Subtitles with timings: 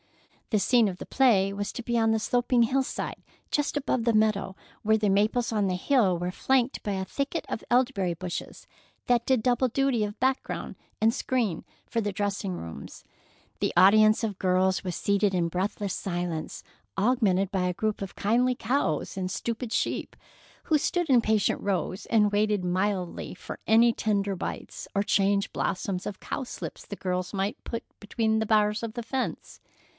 [0.49, 4.13] The scene of the play was to be on the sloping hillside just above the
[4.13, 8.67] meadow, where the maples on the hill were flanked by a thicket of elderberry bushes
[9.05, 13.05] that did double duty of background, and screen for the dressing rooms.
[13.59, 16.63] The audience of girls was seated in breathless silence,
[16.97, 20.17] augmented by a group of kindly cows and stupid sheep,
[20.63, 26.07] who stood in patient rows and waited mildly for any tender bites or chance blossoms
[26.07, 29.61] of cowslips the girls might put between the bars of the fence.